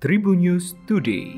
Tribun 0.00 0.40
News 0.40 0.72
Today. 0.88 1.36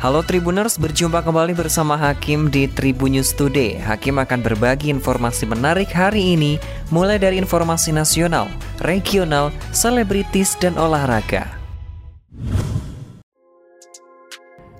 Halo 0.00 0.24
Tribuners, 0.24 0.80
berjumpa 0.80 1.20
kembali 1.20 1.52
bersama 1.52 2.00
Hakim 2.00 2.48
di 2.48 2.64
Tribun 2.64 3.12
News 3.12 3.36
Today. 3.36 3.76
Hakim 3.76 4.16
akan 4.16 4.40
berbagi 4.40 4.88
informasi 4.88 5.44
menarik 5.44 5.92
hari 5.92 6.32
ini, 6.32 6.56
mulai 6.88 7.20
dari 7.20 7.36
informasi 7.36 7.92
nasional, 7.92 8.48
regional, 8.80 9.52
selebritis, 9.68 10.56
dan 10.56 10.80
olahraga. 10.80 11.61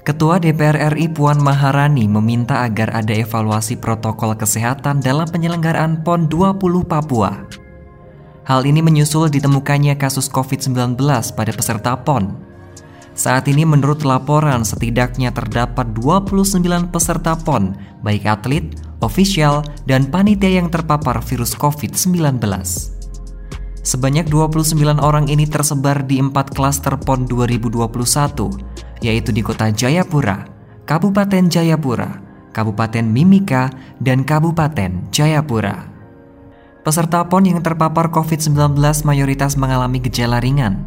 Ketua 0.03 0.43
DPR 0.43 0.99
RI 0.99 1.15
Puan 1.15 1.39
Maharani 1.39 2.11
meminta 2.11 2.67
agar 2.67 2.91
ada 2.91 3.15
evaluasi 3.15 3.79
protokol 3.79 4.35
kesehatan 4.35 4.99
dalam 4.99 5.31
penyelenggaraan 5.31 6.03
PON 6.03 6.27
20 6.27 6.59
Papua. 6.83 7.47
Hal 8.43 8.67
ini 8.67 8.83
menyusul 8.83 9.31
ditemukannya 9.31 9.95
kasus 9.95 10.27
COVID-19 10.27 10.99
pada 11.39 11.53
peserta 11.55 11.95
PON. 11.95 12.35
Saat 13.15 13.47
ini 13.47 13.63
menurut 13.63 14.03
laporan 14.03 14.67
setidaknya 14.67 15.31
terdapat 15.31 15.95
29 15.95 16.91
peserta 16.91 17.39
PON, 17.39 17.71
baik 18.03 18.27
atlet, 18.27 18.75
ofisial, 18.99 19.63
dan 19.87 20.11
panitia 20.11 20.59
yang 20.59 20.67
terpapar 20.67 21.23
virus 21.23 21.55
COVID-19. 21.55 22.43
Sebanyak 23.87 24.27
29 24.27 24.99
orang 24.99 25.31
ini 25.31 25.47
tersebar 25.47 26.03
di 26.03 26.19
empat 26.19 26.51
klaster 26.59 26.99
PON 26.99 27.31
2021, 27.31 28.72
yaitu 29.03 29.35
di 29.35 29.43
kota 29.43 29.69
Jayapura, 29.69 30.47
Kabupaten 30.87 31.51
Jayapura, 31.51 32.23
Kabupaten 32.55 33.05
Mimika, 33.05 33.69
dan 33.99 34.23
Kabupaten 34.23 35.11
Jayapura. 35.11 35.91
Peserta 36.83 37.23
PON 37.27 37.47
yang 37.47 37.61
terpapar 37.63 38.11
COVID-19 38.11 38.75
mayoritas 39.07 39.55
mengalami 39.55 40.03
gejala 40.03 40.43
ringan. 40.43 40.83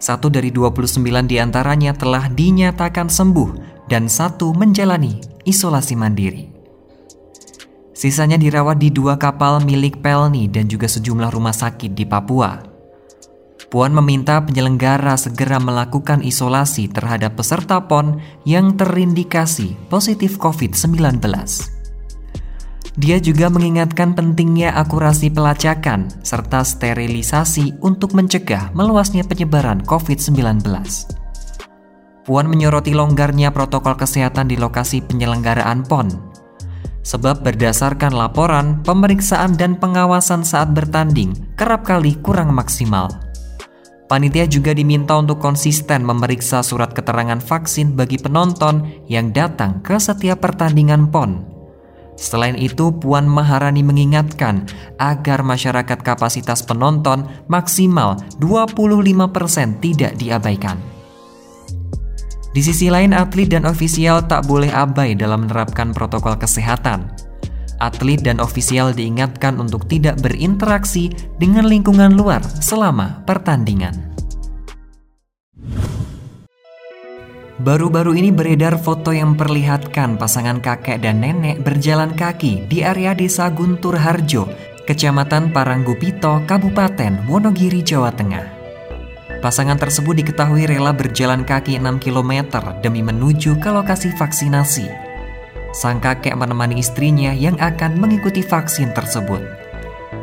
Satu 0.00 0.32
dari 0.32 0.50
29 0.50 1.02
di 1.28 1.36
antaranya 1.38 1.92
telah 1.92 2.26
dinyatakan 2.26 3.06
sembuh 3.06 3.84
dan 3.86 4.08
satu 4.08 4.50
menjalani 4.56 5.20
isolasi 5.44 5.94
mandiri. 5.94 6.50
Sisanya 7.94 8.40
dirawat 8.40 8.80
di 8.80 8.88
dua 8.88 9.20
kapal 9.20 9.60
milik 9.60 10.00
Pelni 10.00 10.48
dan 10.48 10.72
juga 10.72 10.88
sejumlah 10.88 11.28
rumah 11.28 11.52
sakit 11.52 11.92
di 11.92 12.08
Papua. 12.08 12.69
Puan 13.70 13.94
meminta 13.94 14.42
penyelenggara 14.42 15.14
segera 15.14 15.62
melakukan 15.62 16.26
isolasi 16.26 16.90
terhadap 16.90 17.38
peserta 17.38 17.78
PON 17.78 18.18
yang 18.42 18.74
terindikasi 18.74 19.78
positif 19.86 20.42
COVID-19. 20.42 21.22
Dia 22.98 23.22
juga 23.22 23.46
mengingatkan 23.46 24.18
pentingnya 24.18 24.74
akurasi 24.74 25.30
pelacakan 25.30 26.10
serta 26.26 26.66
sterilisasi 26.66 27.78
untuk 27.78 28.10
mencegah 28.18 28.74
meluasnya 28.74 29.22
penyebaran 29.22 29.86
COVID-19. 29.86 30.66
Puan 32.26 32.46
menyoroti 32.50 32.90
longgarnya 32.90 33.54
protokol 33.54 33.94
kesehatan 33.94 34.50
di 34.50 34.58
lokasi 34.58 34.98
penyelenggaraan 34.98 35.86
PON. 35.86 36.10
Sebab 37.06 37.46
berdasarkan 37.46 38.18
laporan, 38.18 38.82
pemeriksaan 38.82 39.54
dan 39.54 39.78
pengawasan 39.78 40.42
saat 40.42 40.74
bertanding 40.74 41.54
kerap 41.54 41.86
kali 41.86 42.18
kurang 42.18 42.50
maksimal. 42.50 43.29
Panitia 44.10 44.42
juga 44.50 44.74
diminta 44.74 45.14
untuk 45.14 45.38
konsisten 45.38 46.02
memeriksa 46.02 46.66
surat 46.66 46.90
keterangan 46.90 47.38
vaksin 47.38 47.94
bagi 47.94 48.18
penonton 48.18 48.82
yang 49.06 49.30
datang 49.30 49.78
ke 49.86 50.02
setiap 50.02 50.42
pertandingan 50.42 51.14
PON. 51.14 51.46
Selain 52.18 52.58
itu, 52.58 52.90
Puan 52.90 53.30
Maharani 53.30 53.86
mengingatkan 53.86 54.66
agar 54.98 55.46
masyarakat 55.46 56.02
kapasitas 56.02 56.66
penonton 56.66 57.22
maksimal 57.46 58.18
25% 58.42 59.78
tidak 59.78 60.18
diabaikan. 60.18 60.82
Di 62.50 62.66
sisi 62.66 62.90
lain, 62.90 63.14
atlet 63.14 63.46
dan 63.46 63.62
ofisial 63.62 64.26
tak 64.26 64.42
boleh 64.50 64.74
abai 64.74 65.14
dalam 65.14 65.46
menerapkan 65.46 65.94
protokol 65.94 66.34
kesehatan. 66.34 67.14
Atlet 67.80 68.20
dan 68.20 68.38
ofisial 68.44 68.92
diingatkan 68.92 69.56
untuk 69.56 69.88
tidak 69.88 70.20
berinteraksi 70.20 71.08
dengan 71.40 71.64
lingkungan 71.64 72.12
luar 72.12 72.44
selama 72.44 73.24
pertandingan. 73.24 74.12
Baru-baru 77.60 78.16
ini 78.16 78.32
beredar 78.32 78.80
foto 78.80 79.12
yang 79.12 79.36
memperlihatkan 79.36 80.16
pasangan 80.16 80.64
kakek 80.64 81.04
dan 81.04 81.20
nenek 81.20 81.60
berjalan 81.60 82.16
kaki 82.16 82.64
di 82.68 82.80
area 82.80 83.12
desa 83.12 83.52
Guntur 83.52 84.00
Harjo, 84.00 84.48
Kecamatan 84.88 85.52
Paranggupito, 85.52 86.40
Kabupaten 86.48 87.28
Wonogiri, 87.28 87.84
Jawa 87.84 88.16
Tengah. 88.16 88.48
Pasangan 89.44 89.76
tersebut 89.76 90.20
diketahui 90.20 90.68
rela 90.68 90.92
berjalan 90.92 91.44
kaki 91.44 91.80
6 91.80 92.00
km 92.00 92.60
demi 92.80 93.04
menuju 93.04 93.56
ke 93.56 93.68
lokasi 93.72 94.12
vaksinasi. 94.16 95.09
Sang 95.70 96.02
kakek 96.02 96.34
menemani 96.34 96.82
istrinya 96.82 97.30
yang 97.30 97.54
akan 97.62 97.94
mengikuti 97.94 98.42
vaksin 98.42 98.90
tersebut. 98.90 99.38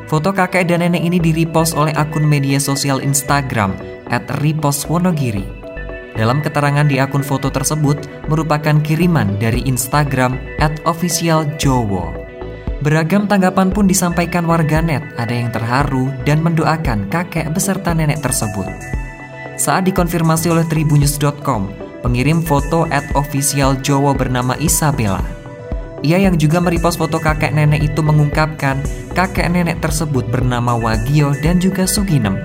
Foto 0.07 0.31
kakek 0.31 0.67
dan 0.67 0.83
nenek 0.83 1.03
ini 1.03 1.19
direpost 1.19 1.75
oleh 1.75 1.91
akun 1.95 2.23
media 2.23 2.59
sosial 2.59 3.03
Instagram 3.03 3.75
at 4.07 4.27
Wonogiri. 4.87 5.43
Dalam 6.15 6.41
keterangan 6.41 6.87
di 6.87 6.97
akun 6.97 7.21
foto 7.21 7.51
tersebut 7.51 8.27
merupakan 8.31 8.79
kiriman 8.81 9.37
dari 9.37 9.61
Instagram 9.67 10.35
at 10.63 10.79
officialjowo. 10.87 12.27
Beragam 12.81 13.29
tanggapan 13.29 13.69
pun 13.69 13.85
disampaikan 13.85 14.47
warganet, 14.47 15.03
ada 15.17 15.33
yang 15.33 15.51
terharu 15.53 16.09
dan 16.25 16.41
mendoakan 16.41 17.09
kakek 17.11 17.49
beserta 17.53 17.93
nenek 17.93 18.23
tersebut. 18.23 18.69
Saat 19.57 19.89
dikonfirmasi 19.89 20.53
oleh 20.53 20.65
tribunnews.com, 20.69 21.73
pengirim 22.05 22.41
foto 22.45 22.85
at 22.89 23.05
officialjowo 23.17 24.13
bernama 24.13 24.53
Isabella. 24.61 25.36
Ia 26.05 26.21
yang 26.21 26.37
juga 26.37 26.61
merepost 26.61 27.01
foto 27.01 27.17
kakek 27.17 27.57
nenek 27.57 27.81
itu 27.93 28.05
mengungkapkan 28.05 28.77
kakek 29.17 29.49
nenek 29.49 29.81
tersebut 29.81 30.29
bernama 30.29 30.77
Wagio 30.77 31.33
dan 31.41 31.57
juga 31.57 31.89
Suginem. 31.89 32.37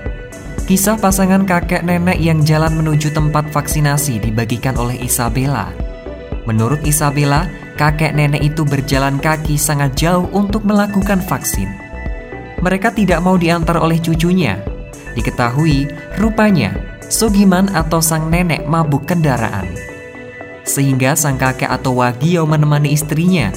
Kisah 0.65 0.97
pasangan 0.97 1.45
kakek 1.45 1.85
nenek 1.85 2.17
yang 2.17 2.41
jalan 2.41 2.73
menuju 2.79 3.13
tempat 3.13 3.51
vaksinasi 3.53 4.23
dibagikan 4.23 4.73
oleh 4.79 4.97
Isabella. 5.05 5.69
Menurut 6.49 6.81
Isabella, 6.87 7.45
kakek 7.77 8.15
nenek 8.17 8.41
itu 8.41 8.65
berjalan 8.65 9.21
kaki 9.21 9.59
sangat 9.59 9.93
jauh 9.93 10.25
untuk 10.33 10.65
melakukan 10.65 11.21
vaksin. 11.21 11.69
Mereka 12.63 12.95
tidak 12.95 13.19
mau 13.21 13.35
diantar 13.35 13.77
oleh 13.77 13.99
cucunya. 13.99 14.57
Diketahui, 15.13 15.85
rupanya 16.17 16.73
Sugiman 17.13 17.69
atau 17.77 18.01
sang 18.01 18.33
nenek 18.33 18.65
mabuk 18.65 19.05
kendaraan. 19.05 19.92
Sehingga 20.63 21.15
sang 21.19 21.35
kakek 21.35 21.67
atau 21.67 21.99
Wagio 21.99 22.47
menemani 22.47 22.95
istrinya. 22.95 23.51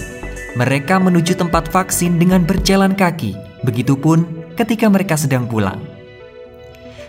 Mereka 0.59 0.99
menuju 0.99 1.39
tempat 1.39 1.71
vaksin 1.71 2.19
dengan 2.19 2.43
berjalan 2.43 2.95
kaki. 2.99 3.63
Begitupun 3.63 4.53
ketika 4.59 4.91
mereka 4.91 5.15
sedang 5.15 5.47
pulang. 5.47 5.79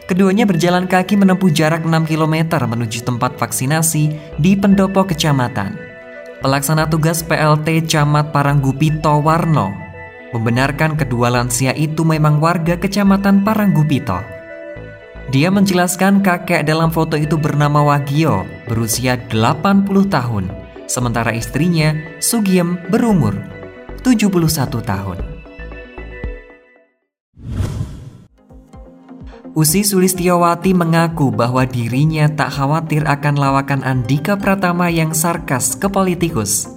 Keduanya 0.08 0.47
berjalan 0.47 0.88
kaki 0.88 1.19
menempuh 1.19 1.52
jarak 1.52 1.84
6 1.84 1.91
km 2.08 2.47
menuju 2.63 3.03
tempat 3.03 3.35
vaksinasi 3.35 4.03
di 4.40 4.56
pendopo 4.56 5.03
kecamatan. 5.03 5.75
Pelaksana 6.40 6.88
tugas 6.88 7.25
PLT 7.25 7.90
Camat 7.90 8.31
Paranggupito 8.31 9.19
Warno 9.19 9.88
membenarkan 10.31 11.00
kedua 11.00 11.31
lansia 11.31 11.72
itu 11.75 12.03
memang 12.03 12.38
warga 12.44 12.75
kecamatan 12.75 13.41
Paranggupito. 13.47 14.36
Dia 15.27 15.51
menjelaskan 15.51 16.23
kakek 16.23 16.63
dalam 16.63 16.88
foto 16.88 17.19
itu 17.19 17.35
bernama 17.35 17.83
Wagio, 17.83 18.47
berusia 18.63 19.19
80 19.27 19.83
tahun, 20.07 20.47
sementara 20.88 21.35
istrinya 21.35 21.91
Sugiem 22.23 22.79
berumur 22.88 23.35
71 24.07 24.79
tahun. 24.87 25.19
Usi 29.52 29.84
Sulistiawati 29.84 30.72
mengaku 30.72 31.28
bahwa 31.34 31.67
dirinya 31.67 32.31
tak 32.31 32.55
khawatir 32.55 33.03
akan 33.03 33.35
lawakan 33.35 33.84
Andika 33.84 34.40
Pratama 34.40 34.87
yang 34.87 35.11
sarkas 35.11 35.75
ke 35.75 35.91
politikus. 35.91 36.72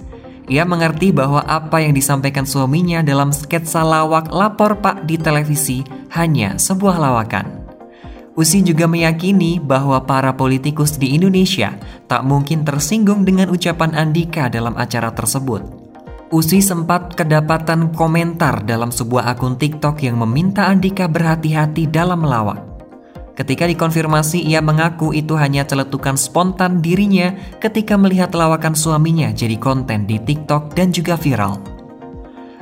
Ia 0.51 0.67
mengerti 0.67 1.15
bahwa 1.15 1.39
apa 1.47 1.79
yang 1.79 1.95
disampaikan 1.95 2.43
suaminya 2.43 2.99
dalam 2.99 3.31
sketsa 3.31 3.79
lawak 3.87 4.27
lapor 4.27 4.83
pak 4.83 5.07
di 5.07 5.15
televisi 5.15 5.87
hanya 6.11 6.59
sebuah 6.59 6.99
lawakan. 6.99 7.60
Usi 8.31 8.63
juga 8.63 8.87
meyakini 8.87 9.59
bahwa 9.59 10.07
para 10.07 10.31
politikus 10.31 10.95
di 10.95 11.19
Indonesia 11.19 11.75
tak 12.07 12.23
mungkin 12.23 12.63
tersinggung 12.63 13.27
dengan 13.27 13.51
ucapan 13.51 13.91
Andika 13.91 14.47
dalam 14.47 14.79
acara 14.79 15.11
tersebut. 15.11 15.59
Usi 16.31 16.63
sempat 16.63 17.11
kedapatan 17.19 17.91
komentar 17.91 18.63
dalam 18.63 18.87
sebuah 18.87 19.35
akun 19.35 19.59
TikTok 19.59 19.99
yang 20.07 20.15
meminta 20.15 20.71
Andika 20.71 21.11
berhati-hati 21.11 21.91
dalam 21.91 22.23
melawak. 22.23 22.71
Ketika 23.35 23.67
dikonfirmasi, 23.67 24.39
ia 24.47 24.63
mengaku 24.63 25.11
itu 25.11 25.35
hanya 25.35 25.67
celetukan 25.67 26.15
spontan 26.15 26.79
dirinya 26.79 27.35
ketika 27.59 27.99
melihat 27.99 28.31
lawakan 28.31 28.75
suaminya 28.75 29.35
jadi 29.35 29.59
konten 29.59 30.07
di 30.07 30.23
TikTok 30.23 30.71
dan 30.71 30.95
juga 30.95 31.19
viral. 31.19 31.70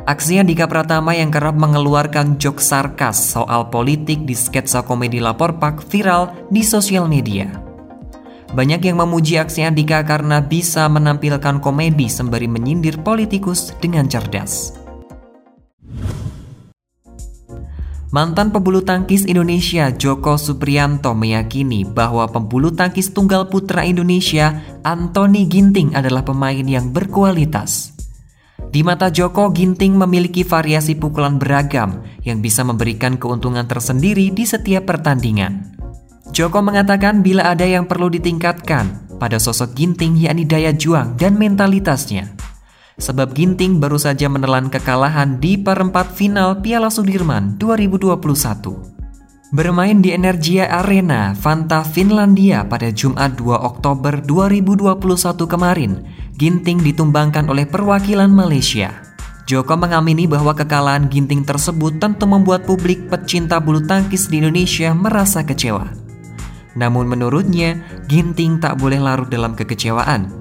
Aksi 0.10 0.42
Andika 0.42 0.66
Pratama 0.66 1.14
yang 1.14 1.30
kerap 1.30 1.54
mengeluarkan 1.54 2.42
jok 2.42 2.58
sarkas 2.58 3.38
soal 3.38 3.70
politik 3.70 4.26
di 4.26 4.34
sketsa 4.34 4.82
komedi 4.82 5.22
lapor 5.22 5.62
pak 5.62 5.86
viral 5.86 6.50
di 6.50 6.66
sosial 6.66 7.06
media. 7.06 7.46
Banyak 8.50 8.90
yang 8.90 8.98
memuji 8.98 9.38
aksi 9.38 9.70
Andika 9.70 10.02
karena 10.02 10.42
bisa 10.42 10.90
menampilkan 10.90 11.62
komedi 11.62 12.10
sembari 12.10 12.50
menyindir 12.50 13.06
politikus 13.06 13.70
dengan 13.78 14.10
cerdas. 14.10 14.74
Mantan 18.10 18.50
pebulu 18.50 18.82
tangkis 18.82 19.30
Indonesia 19.30 19.94
Joko 19.94 20.42
Supriyanto 20.42 21.14
meyakini 21.14 21.86
bahwa 21.86 22.26
pembulu 22.26 22.74
tangkis 22.74 23.14
tunggal 23.14 23.46
putra 23.46 23.86
Indonesia 23.86 24.58
Anthony 24.82 25.46
Ginting 25.46 25.94
adalah 25.94 26.26
pemain 26.26 26.66
yang 26.66 26.90
berkualitas. 26.90 27.99
Di 28.69 28.86
mata 28.86 29.10
Joko, 29.10 29.50
Ginting 29.50 29.98
memiliki 29.98 30.45
variasi 30.45 30.94
pukulan 30.94 31.42
beragam 31.42 32.06
yang 32.21 32.38
bisa 32.38 32.62
memberikan 32.62 33.18
keuntungan 33.18 33.66
tersendiri 33.66 34.30
di 34.30 34.45
setiap 34.45 34.86
pertandingan. 34.86 35.74
Joko 36.30 36.62
mengatakan 36.62 37.25
bila 37.25 37.50
ada 37.50 37.66
yang 37.66 37.89
perlu 37.89 38.13
ditingkatkan 38.13 39.18
pada 39.18 39.42
sosok 39.42 39.74
Ginting 39.74 40.13
yakni 40.21 40.45
daya 40.45 40.69
juang 40.69 41.18
dan 41.18 41.33
mentalitasnya. 41.42 42.30
Sebab 43.01 43.33
Ginting 43.33 43.81
baru 43.81 43.98
saja 43.98 44.30
menelan 44.30 44.69
kekalahan 44.69 45.42
di 45.42 45.57
perempat 45.57 46.13
final 46.13 46.62
Piala 46.62 46.94
Sudirman 46.94 47.57
2021. 47.57 49.00
Bermain 49.50 49.98
di 49.98 50.13
Energia 50.13 50.69
Arena, 50.69 51.33
Fanta 51.33 51.81
Finlandia 51.81 52.69
pada 52.69 52.94
Jumat 52.94 53.33
2 53.33 53.50
Oktober 53.66 54.21
2021 54.21 54.94
kemarin, 55.50 56.06
Ginting 56.40 56.80
ditumbangkan 56.80 57.52
oleh 57.52 57.68
perwakilan 57.68 58.32
Malaysia. 58.32 59.04
Joko 59.44 59.76
mengamini 59.76 60.24
bahwa 60.24 60.56
kekalahan 60.56 61.12
Ginting 61.12 61.44
tersebut 61.44 62.00
tentu 62.00 62.24
membuat 62.32 62.64
publik 62.64 63.12
pecinta 63.12 63.60
bulu 63.60 63.84
tangkis 63.84 64.32
di 64.32 64.40
Indonesia 64.40 64.96
merasa 64.96 65.44
kecewa. 65.44 65.92
Namun 66.80 67.12
menurutnya, 67.12 67.84
Ginting 68.08 68.64
tak 68.64 68.80
boleh 68.80 69.04
larut 69.04 69.28
dalam 69.28 69.52
kekecewaan. 69.52 70.32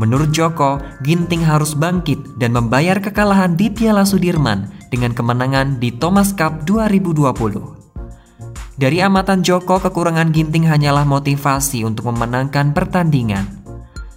Menurut 0.00 0.32
Joko, 0.32 0.80
Ginting 1.04 1.44
harus 1.44 1.76
bangkit 1.76 2.40
dan 2.40 2.56
membayar 2.56 2.96
kekalahan 2.96 3.60
di 3.60 3.68
Piala 3.68 4.08
Sudirman 4.08 4.72
dengan 4.88 5.12
kemenangan 5.12 5.76
di 5.76 5.92
Thomas 5.92 6.32
Cup 6.32 6.64
2020. 6.64 8.80
Dari 8.80 9.04
amatan 9.04 9.44
Joko, 9.44 9.84
kekurangan 9.84 10.32
Ginting 10.32 10.64
hanyalah 10.64 11.04
motivasi 11.04 11.84
untuk 11.84 12.08
memenangkan 12.08 12.72
pertandingan. 12.72 13.55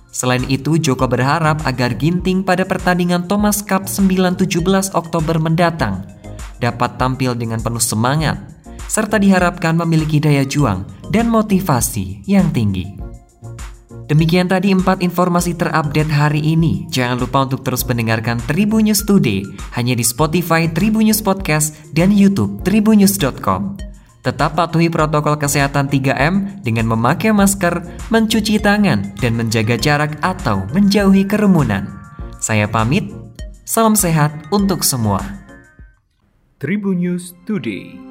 Selain 0.09 0.41
itu, 0.49 0.81
Joko 0.81 1.05
berharap 1.05 1.61
agar 1.69 1.93
Ginting 1.93 2.41
pada 2.41 2.65
pertandingan 2.65 3.29
Thomas 3.29 3.61
Cup 3.61 3.85
9-17 3.85 4.97
Oktober 4.97 5.37
mendatang 5.37 6.05
dapat 6.59 6.99
tampil 6.99 7.33
dengan 7.33 7.63
penuh 7.63 7.81
semangat, 7.81 8.37
serta 8.85 9.17
diharapkan 9.17 9.79
memiliki 9.79 10.19
daya 10.19 10.43
juang 10.43 10.83
dan 11.09 11.31
motivasi 11.31 12.27
yang 12.27 12.51
tinggi. 12.51 12.99
Demikian 14.09 14.49
tadi 14.49 14.73
empat 14.73 15.05
informasi 15.05 15.53
terupdate 15.53 16.09
hari 16.09 16.41
ini. 16.41 16.89
Jangan 16.89 17.21
lupa 17.21 17.45
untuk 17.45 17.61
terus 17.61 17.85
mendengarkan 17.85 18.41
Tribun 18.41 18.89
News 18.89 19.05
Today 19.05 19.45
hanya 19.77 19.93
di 19.93 20.01
Spotify 20.01 20.65
Tribun 20.65 21.05
News 21.05 21.21
Podcast 21.21 21.77
dan 21.93 22.09
YouTube 22.09 22.65
tribunnews.com. 22.65 23.88
Tetap 24.19 24.59
patuhi 24.59 24.91
protokol 24.91 25.39
kesehatan 25.39 25.87
3M 25.87 26.59
dengan 26.59 26.91
memakai 26.91 27.31
masker, 27.31 27.79
mencuci 28.11 28.59
tangan, 28.59 29.15
dan 29.15 29.39
menjaga 29.39 29.79
jarak 29.79 30.19
atau 30.19 30.67
menjauhi 30.75 31.23
kerumunan. 31.23 31.87
Saya 32.43 32.67
pamit, 32.67 33.07
salam 33.63 33.95
sehat 33.95 34.35
untuk 34.51 34.83
semua. 34.83 35.23
Tribun 36.59 36.99
News 36.99 37.31
Today. 37.47 38.08